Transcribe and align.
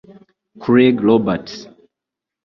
craig 0.63 0.95
roberts 1.09 1.53